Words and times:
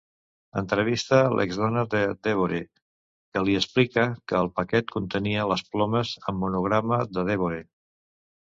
Entrevista 0.59 1.17
l'ex-dona 1.39 1.83
de 1.91 2.01
Devore, 2.29 2.61
que 3.35 3.43
li 3.49 3.57
explica 3.59 4.07
que 4.31 4.39
el 4.41 4.49
paquet 4.57 4.91
contenia 4.97 5.47
les 5.53 5.65
plomes 5.77 6.15
amb 6.23 6.45
monograma 6.47 7.03
de 7.19 7.29
Devore. 7.33 7.63